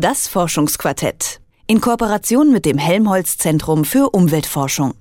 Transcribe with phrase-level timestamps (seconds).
[0.00, 1.42] Das Forschungsquartett.
[1.66, 4.94] In Kooperation mit dem Helmholtz Zentrum für Umweltforschung.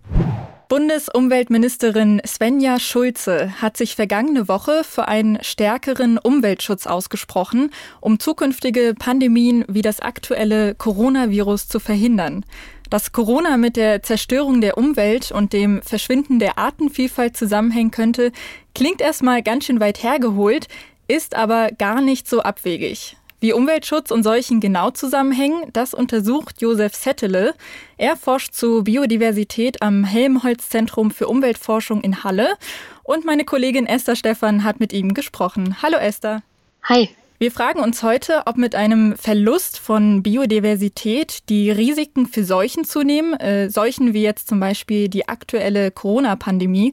[0.67, 9.63] Bundesumweltministerin Svenja Schulze hat sich vergangene Woche für einen stärkeren Umweltschutz ausgesprochen, um zukünftige Pandemien
[9.69, 12.43] wie das aktuelle Coronavirus zu verhindern.
[12.89, 18.33] Dass Corona mit der Zerstörung der Umwelt und dem Verschwinden der Artenvielfalt zusammenhängen könnte,
[18.75, 20.67] klingt erstmal ganz schön weit hergeholt,
[21.07, 23.15] ist aber gar nicht so abwegig.
[23.41, 27.53] Wie Umweltschutz und Seuchen genau zusammenhängen, das untersucht Josef Settele.
[27.97, 32.55] Er forscht zu Biodiversität am Helmholtz-Zentrum für Umweltforschung in Halle.
[33.03, 35.77] Und meine Kollegin Esther Stephan hat mit ihm gesprochen.
[35.81, 36.43] Hallo Esther.
[36.83, 37.09] Hi.
[37.37, 43.39] Wir fragen uns heute, ob mit einem Verlust von Biodiversität die Risiken für Seuchen zunehmen,
[43.39, 46.91] äh, Seuchen wie jetzt zum Beispiel die aktuelle Corona-Pandemie.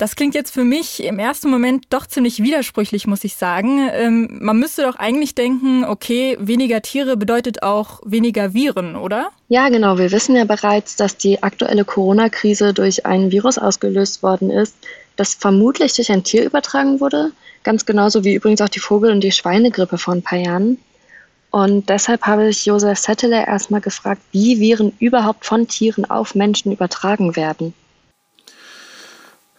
[0.00, 3.86] Das klingt jetzt für mich im ersten Moment doch ziemlich widersprüchlich, muss ich sagen.
[3.92, 9.28] Ähm, man müsste doch eigentlich denken, okay, weniger Tiere bedeutet auch weniger Viren, oder?
[9.48, 9.98] Ja, genau.
[9.98, 14.74] Wir wissen ja bereits, dass die aktuelle Corona-Krise durch ein Virus ausgelöst worden ist,
[15.16, 17.32] das vermutlich durch ein Tier übertragen wurde.
[17.62, 20.78] Ganz genauso wie übrigens auch die Vogel- und die Schweinegrippe vor ein paar Jahren.
[21.50, 26.72] Und deshalb habe ich Josef Settler erstmal gefragt, wie Viren überhaupt von Tieren auf Menschen
[26.72, 27.74] übertragen werden.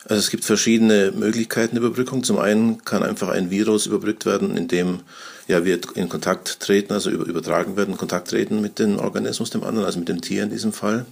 [0.06, 2.24] Also es gibt verschiedene Möglichkeiten der Überbrückung.
[2.24, 5.02] Zum einen kann einfach ein Virus überbrückt werden, indem
[5.48, 9.86] ja, wir in Kontakt treten, also übertragen werden, Kontakt treten mit dem Organismus, dem anderen,
[9.86, 11.06] also mit dem Tier in diesem Fall.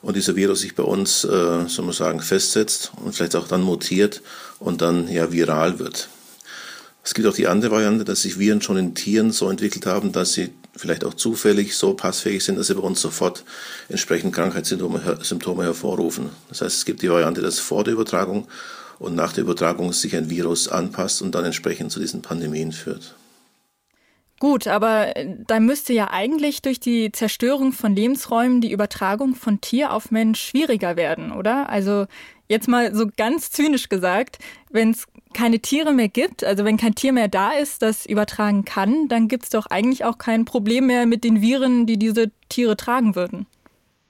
[0.00, 3.62] Und dieser Virus sich bei uns, äh, soll man sagen, festsetzt und vielleicht auch dann
[3.62, 4.22] mutiert
[4.58, 6.08] und dann ja viral wird.
[7.04, 10.12] Es gibt auch die andere Variante, dass sich Viren schon in Tieren so entwickelt haben,
[10.12, 13.44] dass sie vielleicht auch zufällig so passfähig sind, dass sie bei uns sofort
[13.88, 16.30] entsprechend Krankheitssymptome Symptome hervorrufen.
[16.48, 18.48] Das heißt, es gibt die Variante, dass vor der Übertragung
[18.98, 23.14] und nach der Übertragung sich ein Virus anpasst und dann entsprechend zu diesen Pandemien führt.
[24.42, 29.60] Gut, aber äh, da müsste ja eigentlich durch die Zerstörung von Lebensräumen die Übertragung von
[29.60, 31.68] Tier auf Mensch schwieriger werden, oder?
[31.68, 32.06] Also
[32.48, 36.96] jetzt mal so ganz zynisch gesagt, wenn es keine Tiere mehr gibt, also wenn kein
[36.96, 40.88] Tier mehr da ist, das übertragen kann, dann gibt es doch eigentlich auch kein Problem
[40.88, 43.46] mehr mit den Viren, die diese Tiere tragen würden.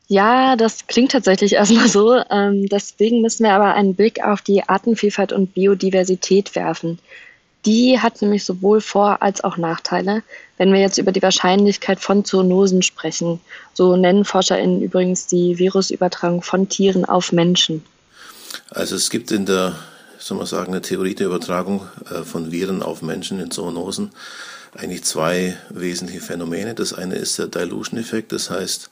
[0.08, 2.14] Ja, das klingt tatsächlich erstmal so.
[2.30, 7.00] Ähm, deswegen müssen wir aber einen Blick auf die Artenvielfalt und Biodiversität werfen.
[7.64, 10.22] Die hat nämlich sowohl Vor- als auch Nachteile,
[10.58, 13.40] wenn wir jetzt über die Wahrscheinlichkeit von Zoonosen sprechen.
[13.72, 17.84] So nennen ForscherInnen übrigens die Virusübertragung von Tieren auf Menschen.
[18.70, 19.76] Also es gibt in der,
[20.18, 24.10] soll man sagen, eine Theorie der Übertragung äh, von Viren auf Menschen in Zoonosen
[24.74, 26.74] eigentlich zwei wesentliche Phänomene.
[26.74, 28.90] Das eine ist der Dilution-Effekt, das heißt,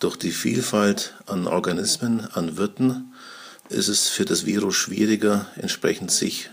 [0.00, 3.12] durch die Vielfalt an Organismen, an Wirten,
[3.68, 6.50] ist es für das Virus schwieriger, entsprechend sich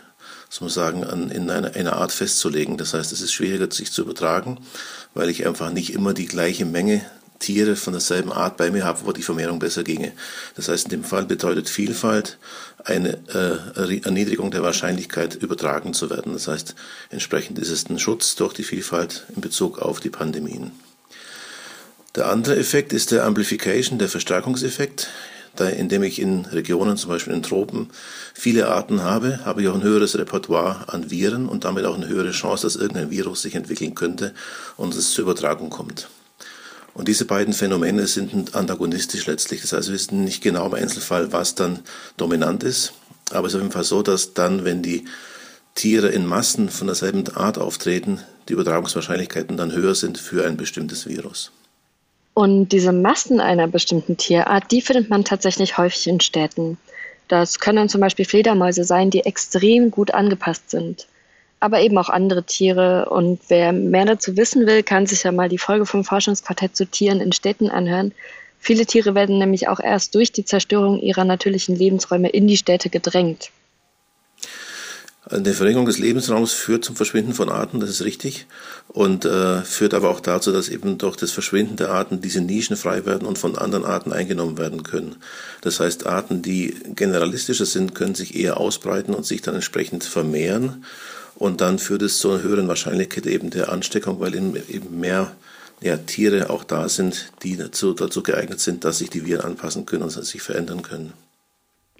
[0.55, 2.77] soll man sagen, an, in einer, einer Art festzulegen.
[2.77, 4.59] Das heißt, es ist schwieriger, sich zu übertragen,
[5.13, 7.01] weil ich einfach nicht immer die gleiche Menge
[7.39, 10.13] Tiere von derselben Art bei mir habe, wo die Vermehrung besser ginge.
[10.55, 12.37] Das heißt, in dem Fall bedeutet Vielfalt
[12.85, 16.31] eine äh, Erniedrigung der Wahrscheinlichkeit, übertragen zu werden.
[16.31, 16.75] Das heißt,
[17.09, 20.71] entsprechend ist es ein Schutz durch die Vielfalt in Bezug auf die Pandemien.
[22.15, 25.09] Der andere Effekt ist der Amplification, der Verstärkungseffekt
[25.59, 27.89] da, indem ich in Regionen, zum Beispiel in Tropen,
[28.33, 32.07] viele Arten habe, habe ich auch ein höheres Repertoire an Viren und damit auch eine
[32.07, 34.33] höhere Chance, dass irgendein Virus sich entwickeln könnte
[34.77, 36.09] und es zur Übertragung kommt.
[36.93, 39.61] Und diese beiden Phänomene sind antagonistisch letztlich.
[39.61, 41.79] Das heißt, wir wissen nicht genau im Einzelfall, was dann
[42.15, 42.93] dominant ist.
[43.31, 45.05] Aber es ist auf jeden Fall so, dass dann, wenn die
[45.75, 51.05] Tiere in Massen von derselben Art auftreten, die Übertragungswahrscheinlichkeiten dann höher sind für ein bestimmtes
[51.05, 51.51] Virus.
[52.35, 56.77] Und diese Massen einer bestimmten Tierart, die findet man tatsächlich häufig in Städten.
[57.29, 61.07] Das können zum Beispiel Fledermäuse sein, die extrem gut angepasst sind.
[61.61, 63.07] Aber eben auch andere Tiere.
[63.09, 66.85] Und wer mehr dazu wissen will, kann sich ja mal die Folge vom Forschungsquartett zu
[66.85, 68.11] Tieren in Städten anhören.
[68.59, 72.89] Viele Tiere werden nämlich auch erst durch die Zerstörung ihrer natürlichen Lebensräume in die Städte
[72.89, 73.49] gedrängt.
[75.27, 78.45] Eine Verringerung des Lebensraums führt zum Verschwinden von Arten, das ist richtig,
[78.89, 82.77] und äh, führt aber auch dazu, dass eben durch das Verschwinden der Arten diese Nischen
[82.77, 85.15] frei werden und von anderen Arten eingenommen werden können.
[85.61, 90.85] Das heißt, Arten, die generalistischer sind, können sich eher ausbreiten und sich dann entsprechend vermehren.
[91.33, 95.35] Und dann führt es zu einer höheren Wahrscheinlichkeit eben der Ansteckung, weil eben mehr
[95.81, 99.87] ja, Tiere auch da sind, die dazu, dazu geeignet sind, dass sich die Viren anpassen
[99.87, 101.13] können und sich verändern können.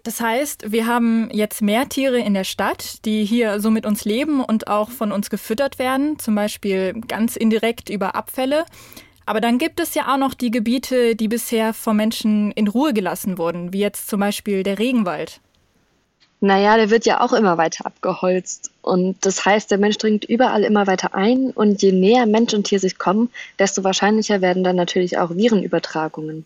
[0.05, 4.05] Das heißt, wir haben jetzt mehr Tiere in der Stadt, die hier so mit uns
[4.05, 8.65] leben und auch von uns gefüttert werden, zum Beispiel ganz indirekt über Abfälle.
[9.25, 12.93] Aber dann gibt es ja auch noch die Gebiete, die bisher vom Menschen in Ruhe
[12.93, 15.41] gelassen wurden, wie jetzt zum Beispiel der Regenwald.
[16.39, 18.69] Naja, der wird ja auch immer weiter abgeholzt.
[18.83, 21.49] Und das heißt, der Mensch dringt überall immer weiter ein.
[21.49, 26.45] Und je näher Mensch und Tier sich kommen, desto wahrscheinlicher werden dann natürlich auch Virenübertragungen.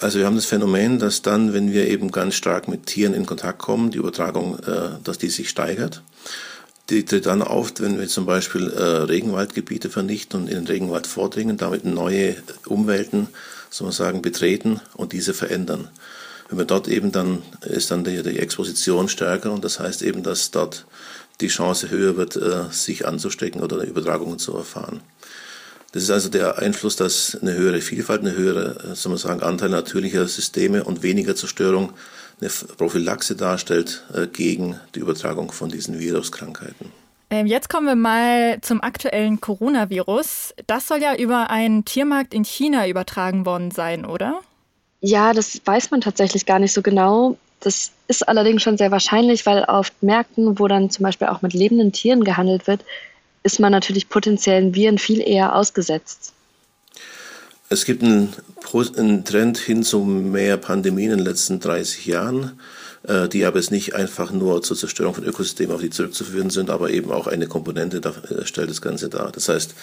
[0.00, 3.26] Also wir haben das Phänomen, dass dann, wenn wir eben ganz stark mit Tieren in
[3.26, 6.02] Kontakt kommen, die Übertragung, äh, dass die sich steigert.
[6.90, 11.06] Die tritt dann auf, wenn wir zum Beispiel äh, Regenwaldgebiete vernichten und in den Regenwald
[11.06, 12.36] vordringen, damit neue
[12.66, 13.28] Umwelten,
[13.70, 15.88] soll man sagen, betreten und diese verändern.
[16.48, 20.22] Wenn wir dort eben dann, ist dann die, die Exposition stärker und das heißt eben,
[20.22, 20.86] dass dort
[21.40, 25.00] die Chance höher wird, äh, sich anzustecken oder Übertragungen zu erfahren.
[25.94, 29.44] Das ist also der Einfluss, dass eine höhere Vielfalt, eine höhere, äh, soll man sagen,
[29.44, 31.92] Anteil natürlicher Systeme und weniger Zerstörung
[32.40, 36.90] eine Prophylaxe darstellt äh, gegen die Übertragung von diesen Viruskrankheiten.
[37.30, 40.54] Ähm, jetzt kommen wir mal zum aktuellen Coronavirus.
[40.66, 44.40] Das soll ja über einen Tiermarkt in China übertragen worden sein, oder?
[45.00, 47.38] Ja, das weiß man tatsächlich gar nicht so genau.
[47.60, 51.54] Das ist allerdings schon sehr wahrscheinlich, weil auf Märkten, wo dann zum Beispiel auch mit
[51.54, 52.84] lebenden Tieren gehandelt wird,
[53.44, 56.32] ist man natürlich potenziellen Viren viel eher ausgesetzt.
[57.68, 58.34] Es gibt einen,
[58.96, 62.58] einen, Trend hin zu mehr Pandemien in den letzten 30 Jahren,
[63.06, 66.70] äh, die aber jetzt nicht einfach nur zur Zerstörung von Ökosystemen auf die zurückzuführen sind,
[66.70, 69.30] aber eben auch eine Komponente da, äh, stellt das Ganze dar.
[69.32, 69.74] Das heißt,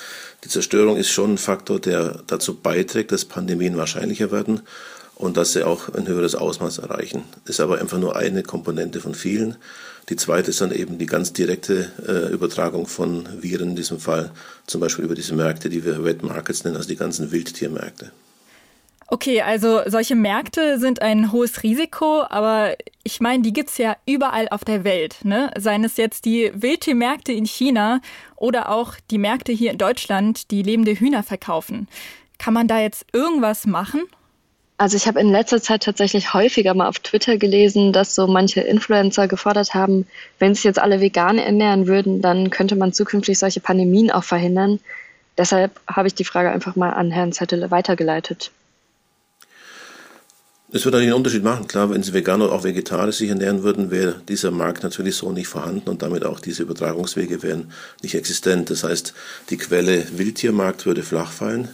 [0.44, 4.62] die Zerstörung ist schon ein Faktor, der dazu beiträgt, dass Pandemien wahrscheinlicher werden
[5.22, 7.24] und dass sie auch ein höheres Ausmaß erreichen.
[7.46, 9.56] Ist aber einfach nur eine Komponente von vielen.
[10.10, 14.32] Die zweite ist dann eben die ganz direkte äh, Übertragung von Viren, in diesem Fall
[14.66, 18.12] zum Beispiel über diese Märkte, die wir Wet Markets nennen, also die ganzen Wildtiermärkte.
[19.08, 23.98] Okay, also solche Märkte sind ein hohes Risiko, aber ich meine, die gibt es ja
[24.06, 25.18] überall auf der Welt.
[25.24, 25.52] Ne?
[25.58, 28.00] Seien es jetzt die Wildtiermärkte in China
[28.38, 31.90] oder auch die Märkte hier in Deutschland, die lebende Hühner verkaufen.
[32.38, 34.04] Kann man da jetzt irgendwas machen?
[34.82, 38.62] Also ich habe in letzter Zeit tatsächlich häufiger mal auf Twitter gelesen, dass so manche
[38.62, 40.08] Influencer gefordert haben,
[40.40, 44.80] wenn sich jetzt alle vegan ernähren würden, dann könnte man zukünftig solche Pandemien auch verhindern.
[45.38, 48.50] Deshalb habe ich die Frage einfach mal an Herrn Zettele weitergeleitet.
[50.74, 51.68] Es würde einen Unterschied machen.
[51.68, 55.32] Klar, wenn Sie vegan oder auch vegetarisch sich ernähren würden, wäre dieser Markt natürlich so
[55.32, 58.72] nicht vorhanden und damit auch diese Übertragungswege wären nicht existent.
[58.72, 59.14] Das heißt,
[59.52, 61.70] die Quelle Wildtiermarkt würde flach fallen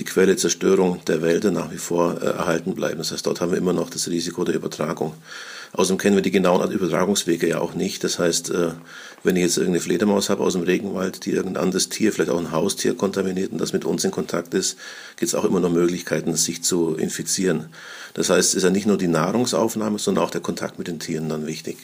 [0.00, 2.98] die Quelle Zerstörung der Wälder nach wie vor äh, erhalten bleiben.
[2.98, 5.12] Das heißt, dort haben wir immer noch das Risiko der Übertragung.
[5.72, 8.02] Außerdem kennen wir die genauen Übertragungswege ja auch nicht.
[8.02, 8.70] Das heißt, äh,
[9.22, 12.38] wenn ich jetzt irgendeine Fledermaus habe aus dem Regenwald, die irgendein anderes Tier, vielleicht auch
[12.38, 14.78] ein Haustier kontaminiert und das mit uns in Kontakt ist,
[15.16, 17.66] gibt es auch immer noch Möglichkeiten, sich zu infizieren.
[18.14, 20.98] Das heißt, es ist ja nicht nur die Nahrungsaufnahme, sondern auch der Kontakt mit den
[20.98, 21.76] Tieren dann wichtig.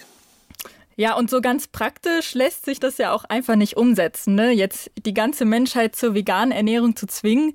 [0.98, 4.34] Ja, und so ganz praktisch lässt sich das ja auch einfach nicht umsetzen.
[4.34, 4.50] Ne?
[4.52, 7.52] Jetzt die ganze Menschheit zur veganen Ernährung zu zwingen,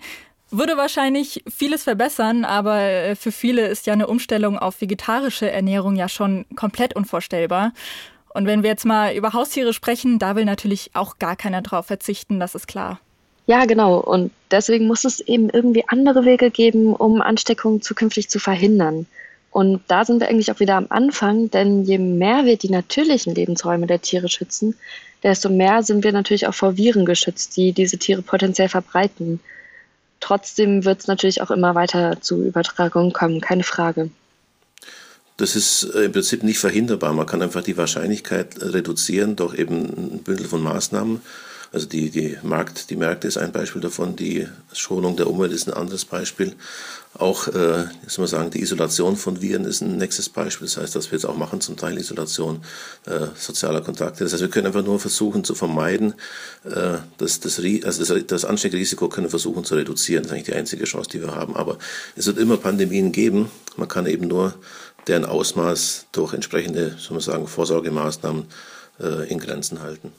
[0.52, 5.96] würde wahrscheinlich vieles verbessern, aber äh, für viele ist ja eine Umstellung auf vegetarische Ernährung
[5.96, 7.74] ja schon komplett unvorstellbar.
[8.34, 11.88] Und wenn wir jetzt mal über Haustiere sprechen, da will natürlich auch gar keiner drauf
[11.88, 13.00] verzichten, das ist klar.
[13.48, 13.98] Ja, genau.
[14.00, 19.08] Und deswegen muss es eben irgendwie andere Wege geben, um Ansteckungen zukünftig zu verhindern.
[19.50, 23.36] Und da sind wir eigentlich auch wieder am Anfang, denn je mehr wir die natürlichen
[23.36, 24.78] Lebensräume der Tiere schützen,
[25.24, 29.42] desto mehr sind wir natürlich auch vor Viren geschützt, die diese Tiere potenziell verbreiten.
[30.22, 34.10] Trotzdem wird es natürlich auch immer weiter zu Übertragungen kommen, keine Frage.
[35.36, 37.14] Das ist äh, im Prinzip nicht verhinderbar.
[37.14, 41.22] Man kann einfach die Wahrscheinlichkeit reduzieren durch eben ein Bündel von Maßnahmen.
[41.74, 45.68] Also die, die, Markt, die Märkte ist ein Beispiel davon, die Schonung der Umwelt ist
[45.68, 46.54] ein anderes Beispiel.
[47.14, 50.68] Auch, äh, soll man sagen, die Isolation von Viren ist ein nächstes Beispiel.
[50.68, 52.62] Das heißt, dass wir jetzt auch machen, zum Teil Isolation
[53.06, 54.26] äh, sozialer Kontakte.
[54.26, 56.14] Das heißt, wir können einfach nur versuchen zu vermeiden,
[56.66, 60.24] äh, dass das, also das, das Ansteckrisiko können wir versuchen zu reduzieren.
[60.24, 61.56] Das ist eigentlich die einzige Chance, die wir haben.
[61.56, 61.78] Aber
[62.18, 63.50] es wird immer Pandemien geben.
[63.78, 64.56] Man kann eben nur
[65.08, 68.46] deren Ausmaß durch entsprechende, soll man sagen, Vorsorgemaßnahmen
[69.00, 70.12] äh, in Grenzen halten.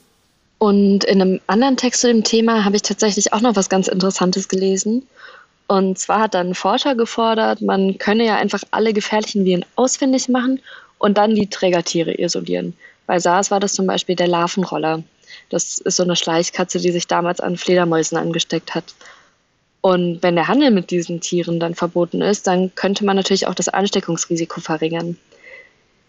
[0.57, 3.87] Und in einem anderen Text zu dem Thema habe ich tatsächlich auch noch was ganz
[3.87, 5.05] Interessantes gelesen.
[5.67, 10.29] Und zwar hat dann ein Forscher gefordert, man könne ja einfach alle gefährlichen Viren ausfindig
[10.29, 10.59] machen
[10.97, 12.75] und dann die Trägertiere isolieren.
[13.07, 15.03] Bei SARS war das zum Beispiel der Larvenroller.
[15.49, 18.85] Das ist so eine Schleichkatze, die sich damals an Fledermäusen angesteckt hat.
[19.81, 23.55] Und wenn der Handel mit diesen Tieren dann verboten ist, dann könnte man natürlich auch
[23.55, 25.17] das Ansteckungsrisiko verringern.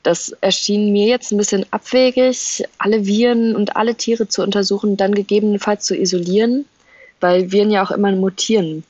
[0.05, 5.15] Das erschien mir jetzt ein bisschen abwegig, alle Viren und alle Tiere zu untersuchen, dann
[5.15, 6.67] gegebenenfalls zu isolieren,
[7.21, 8.85] weil Viren ja auch immer mutieren.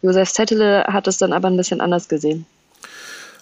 [0.00, 2.46] Josef Zettele hat es dann aber ein bisschen anders gesehen.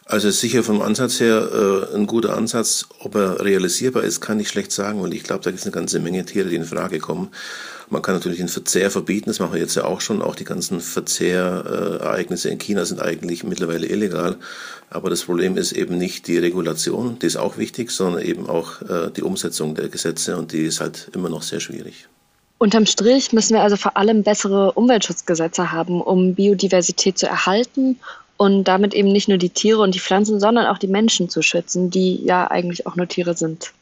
[0.04, 2.87] Also sicher vom Ansatz her äh, ein guter Ansatz.
[3.00, 5.73] Ob er realisierbar ist, kann ich schlecht sagen, weil ich glaube, da gibt es eine
[5.73, 7.30] ganze Menge Tiere, die in Frage kommen.
[7.88, 10.23] Man kann natürlich den Verzehr verbieten, das machen wir jetzt ja auch schon.
[10.23, 14.37] Auch die ganzen Verzehrereignisse in China sind eigentlich mittlerweile illegal.
[14.90, 18.82] Aber das Problem ist eben nicht die Regulation, die ist auch wichtig, sondern eben auch
[18.82, 22.09] äh, die Umsetzung der Gesetze und die ist halt immer noch sehr schwierig.
[22.59, 27.99] Unterm Strich müssen wir also vor allem bessere Umweltschutzgesetze haben, um Biodiversität zu erhalten
[28.42, 31.42] und damit eben nicht nur die Tiere und die Pflanzen, sondern auch die Menschen zu
[31.42, 33.72] schützen, die ja eigentlich auch nur Tiere sind.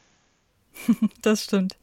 [1.23, 1.77] Das stimmt.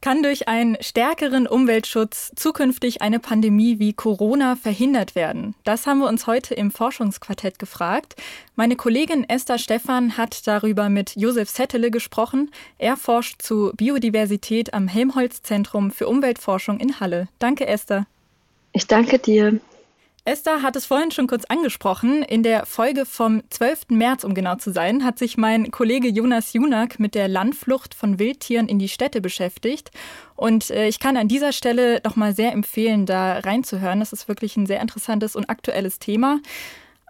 [0.00, 5.54] Kann durch einen stärkeren Umweltschutz zukünftig eine Pandemie wie Corona verhindert werden?
[5.64, 8.14] Das haben wir uns heute im Forschungsquartett gefragt.
[8.54, 12.50] Meine Kollegin Esther Stephan hat darüber mit Josef Settele gesprochen.
[12.78, 17.28] Er forscht zu Biodiversität am Helmholtz-Zentrum für Umweltforschung in Halle.
[17.38, 18.06] Danke, Esther.
[18.72, 19.60] Ich danke dir.
[20.28, 22.22] Esther hat es vorhin schon kurz angesprochen.
[22.22, 23.88] In der Folge vom 12.
[23.88, 28.18] März, um genau zu sein, hat sich mein Kollege Jonas Junak mit der Landflucht von
[28.18, 29.90] Wildtieren in die Städte beschäftigt.
[30.36, 34.00] Und äh, ich kann an dieser Stelle nochmal sehr empfehlen, da reinzuhören.
[34.00, 36.40] Das ist wirklich ein sehr interessantes und aktuelles Thema.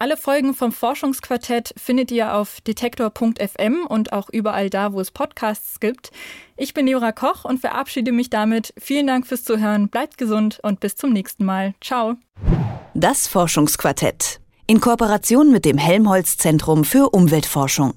[0.01, 5.81] Alle Folgen vom Forschungsquartett findet ihr auf detektor.fm und auch überall da, wo es Podcasts
[5.81, 6.13] gibt.
[6.57, 8.73] Ich bin Jura Koch und verabschiede mich damit.
[8.79, 11.75] Vielen Dank fürs Zuhören, bleibt gesund und bis zum nächsten Mal.
[11.81, 12.15] Ciao.
[12.95, 17.95] Das Forschungsquartett in Kooperation mit dem Helmholtz Zentrum für Umweltforschung.